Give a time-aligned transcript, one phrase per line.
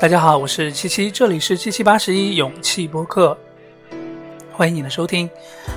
[0.00, 3.36] 大家好，我是七七，这里是七七八十一勇气播客，
[4.50, 5.28] 欢迎你的收听。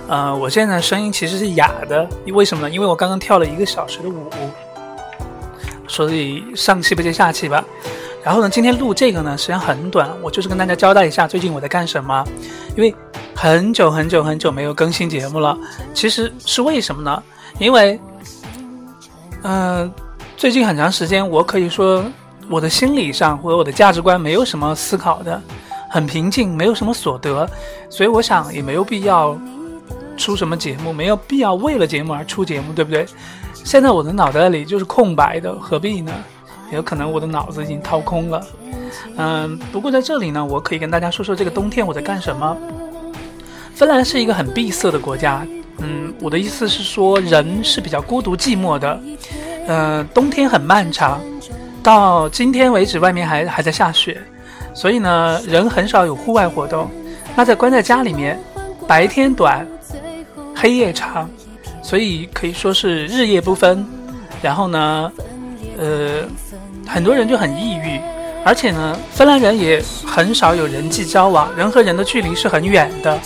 [0.08, 2.74] 呃，我现在声音其实是哑的，为什么呢？
[2.74, 4.30] 因为我刚刚跳了一个小时的舞，
[5.90, 7.62] 所以上气不接下气吧。
[8.24, 12.26] 然后呢，今天录这个呢，时间很短，我就是跟大家交代一下最近我在干什么，
[12.78, 12.96] 因为
[13.36, 15.58] 很久很久很久没有更新节目了。
[15.94, 17.22] 其实是为什么呢？
[17.60, 18.00] 因为，
[19.42, 19.94] 嗯，
[20.38, 22.02] 最近很长时间，我可以说。
[22.50, 25.42] 我的心理上或者我的价值观没有什么思考的，
[25.90, 27.50] 很平静，没有什么所得，
[27.90, 29.38] 所以我想也没有必要
[30.18, 33.06] 出什么节目，没有必要为了节目而出节目，对不对？
[33.64, 36.12] 现在我的脑袋里就是空白的，何必呢？
[36.72, 38.46] 有可能我的脑子已经掏空了。
[39.16, 42.58] 嗯，不过在这里呢，我可以跟大家说说这个冬天我在干什么。
[43.76, 45.46] 芬兰是一个很闭塞的国家，
[45.78, 49.00] 嗯，我的意思是说人是比较孤独寂寞的，
[49.68, 51.22] 嗯，冬天很漫长。
[51.84, 54.18] 到今天为止，外面还还在下雪，
[54.74, 56.90] 所以呢，人很少有户外活动。
[57.36, 58.40] 那在关在家里面，
[58.88, 59.68] 白天短，
[60.56, 61.30] 黑夜长，
[61.82, 63.86] 所以可以说是日夜不分。
[64.42, 65.12] 然后呢，
[65.78, 66.22] 呃，
[66.88, 68.00] 很多人就很抑郁，
[68.46, 73.20] 而且呢，芬兰人也很少有人际交往，人和人的距离是很远的，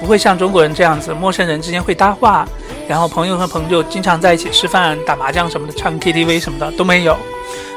[0.00, 2.46] 不会像中国人这样子，陌生人之间会搭话，
[2.86, 7.16] 然后朋友和朋友经常在一起吃饭、打麻将什么的，唱 KTV 什么的都没有。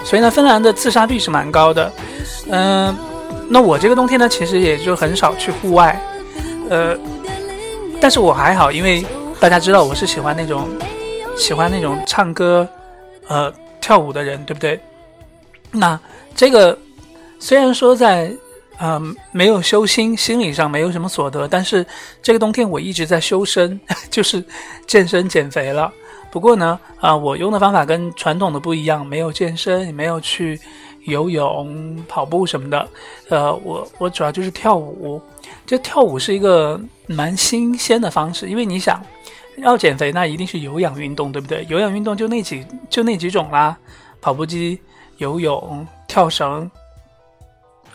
[0.03, 1.91] 所以呢，芬兰的自杀率是蛮高的，
[2.49, 2.95] 嗯，
[3.49, 6.01] 那我这个冬天呢，其实也就很少去户外，
[6.69, 6.97] 呃，
[7.99, 9.05] 但是我还好，因为
[9.39, 10.67] 大家知道我是喜欢那种
[11.37, 12.67] 喜欢那种唱歌，
[13.27, 14.79] 呃，跳舞的人，对不对？
[15.71, 15.97] 那
[16.35, 16.77] 这个
[17.39, 18.31] 虽然说在
[18.79, 21.85] 嗯没有修心，心理上没有什么所得，但是
[22.21, 24.43] 这个冬天我一直在修身， 就是
[24.87, 25.91] 健身减肥了。
[26.31, 30.59] 不过呢，啊，我用的方法跟传统的不一样，没有健身，也没有去
[31.05, 32.87] 游泳、跑步什么的。
[33.29, 35.21] 呃，我我主要就是跳舞。
[35.65, 39.01] 就跳舞是一个蛮新鲜的方式，因为你想
[39.57, 41.65] 要减肥，那一定是有氧运动，对不对？
[41.69, 43.77] 有氧运动就那几就那几种啦，
[44.21, 44.79] 跑步机、
[45.17, 46.69] 游泳、跳绳，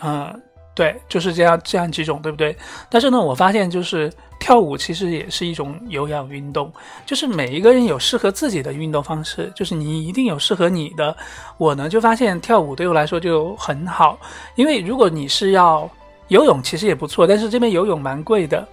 [0.03, 0.43] 嗯。
[0.75, 2.55] 对，就是这样，这样几种，对不对？
[2.91, 6.73] 但是呢，我发现就是跳舞其实也是一种有氧运动，
[7.05, 11.17] 就是每一个人有适合自己的运动方式，就是你一定有适合你的。
[11.59, 14.19] 我呢就发现跳舞对我来说就很好，
[14.55, 15.91] 因为如果你是要
[16.29, 18.69] 游泳，其实也不错，但是这边游泳蛮贵的，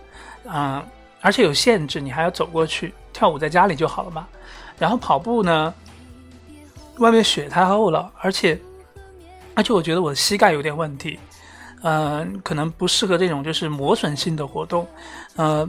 [0.45, 0.83] 嗯，
[1.21, 2.93] 而且有限制，你还要走过去。
[3.11, 4.27] 跳舞在家里就好了嘛。
[4.77, 5.73] 然后跑步呢，
[6.97, 8.59] 外面雪太厚了，而且
[9.53, 11.19] 而且我觉得我的膝盖有点问题。
[11.83, 14.87] 嗯，可能不适合这种就是磨损性的活动，
[15.35, 15.67] 呃，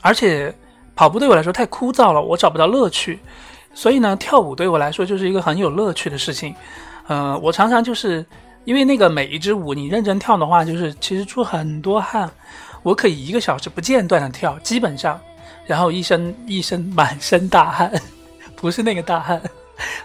[0.00, 0.54] 而且
[0.94, 3.18] 跑步对我来说太枯燥了，我找不到乐趣，
[3.74, 6.54] 所以呢，跳舞对我来说就是一个很有乐趣的事情。
[7.08, 8.24] 呃，我常常就是
[8.64, 12.30] 因为那个每一支舞你认真跳的话，就是其实出很多汗，
[12.84, 15.20] 我可以一个小时不间断的跳，基本上，
[15.66, 17.92] 然后一身一身满身大汗，
[18.54, 19.42] 不是那个大汗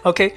[0.02, 0.34] ，OK，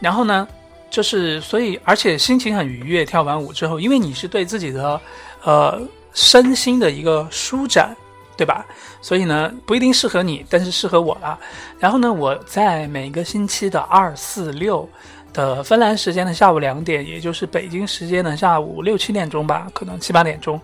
[0.00, 0.46] 然后呢？
[0.90, 3.04] 就是，所以，而且心情很愉悦。
[3.04, 5.00] 跳完舞之后，因为你是对自己的，
[5.44, 5.80] 呃，
[6.12, 7.96] 身心的一个舒展，
[8.36, 8.66] 对吧？
[9.00, 11.38] 所以呢，不一定适合你，但是适合我了。
[11.78, 14.86] 然后呢，我在每个星期的二、四、六
[15.32, 20.60] 的芬兰时间的下午两点，也就是北京时间的下午六七点钟吧，可能七八点钟，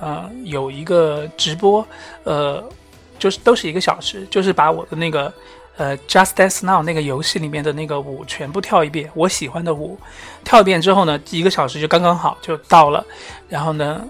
[0.00, 1.84] 呃，有一个直播，
[2.22, 2.62] 呃，
[3.18, 5.32] 就是都是一个小时，就是把我的那个。
[5.76, 9.98] 呃，Just Dance Now 那个游戏里面的那个舞全部跳一遍，我喜欢的舞，
[10.44, 13.04] 跳一遍之后呢，一个小时就刚刚好就到了。
[13.48, 14.04] 然后呢，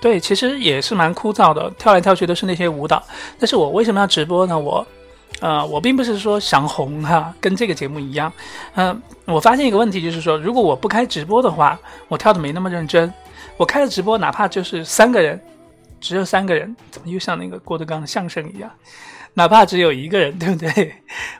[0.00, 3.02] 对，其实也是蛮枯燥的，跳来跳去都是那些舞蹈。
[3.38, 4.58] 但是我为什么要直播呢？
[4.58, 4.84] 我，
[5.40, 8.32] 呃，我并不是说想红哈，跟这个节目一样。
[8.74, 13.12] 嗯，我发现一个问题就是说，如果我不开直播的话，我跳的没那么认真。
[13.56, 15.40] 我开了直播，哪怕就是三个人，
[16.00, 18.68] 只有三个人，怎么又像那个郭德纲的相声一样？
[19.34, 20.94] 哪怕只有一个人，对不对？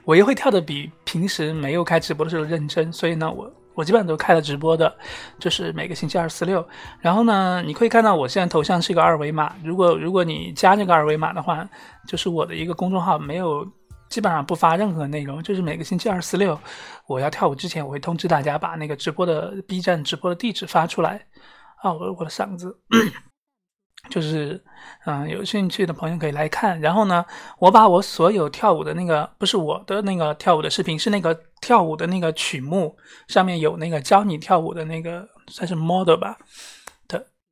[0.05, 2.93] 我也会跳的比平时没有开直播的时候认真。
[2.93, 4.93] 所以呢，我我基本上都开了直播的，
[5.39, 6.67] 就是每个星期二、四、六。
[7.01, 9.55] 然后呢，你可以看到我现在头像是一个二维码。
[9.63, 11.69] 如果如果你加这个二维码的话，
[12.09, 13.65] 就是我的一个公众号，没有
[14.09, 15.41] 基本上不发任何内容。
[15.41, 16.59] 就是每个星期二、四、六，
[17.07, 21.25] 我要跳舞之前，我会通知大家把那个直播的 B 站直播的地址发出来。
[21.81, 22.77] 啊，我我的嗓子。
[24.11, 24.63] 就是，
[25.07, 26.81] 嗯，有兴趣的朋友可以来看。
[26.81, 27.25] 然后呢，
[27.59, 32.97] 我把我所有跳舞的那个，不是我的那个跳舞的视频，是那个跳舞的那个曲目，
[33.29, 36.37] 上面有那个教你跳舞的那个，算是 model 吧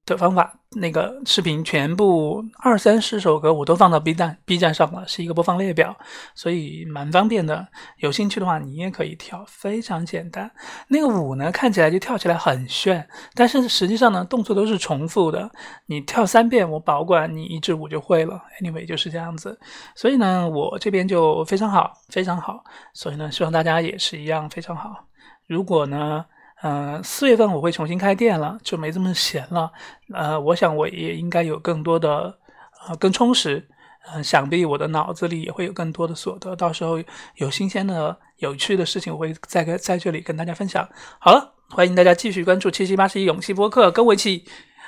[0.05, 5.97] 的方法，那个视频全部二三十首歌我都放到 B 站 B 站上了，是一个播放列表，
[6.35, 7.65] 所以蛮方便的。
[7.99, 10.51] 有兴趣的话，你也可以跳，非常简单。
[10.89, 15.49] 那个舞呢，看起来就跳起来很炫，但是实际上呢，动作都是重复的。
[15.87, 18.43] 你跳三遍，我保管你一支舞就会了。
[18.61, 19.57] Anyway，就是这样子。
[19.95, 22.65] 所以呢，我这边就非常好，非常好。
[22.93, 25.07] 所以呢，希望大家也是一样非常好。
[25.47, 26.25] 如果呢？
[26.63, 29.71] 嗯，四月份我会重新开店了，就没这么闲了。
[30.13, 32.39] 呃，我想我也应该有更多的，
[32.87, 33.69] 呃，更充实。
[34.13, 36.57] 嗯，想必我的脑子里也会有更多的所得。
[36.57, 37.03] 到时候
[37.37, 40.89] 有新鲜的、有趣的事情，我会在跟在这里跟大家分享。
[41.21, 44.45] 好了，欢迎大家继续关注七七八十一勇气播客，跟我一起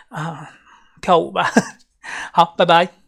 [0.09, 0.50] 啊
[1.00, 1.49] 跳舞吧。
[2.32, 3.04] 好，拜拜。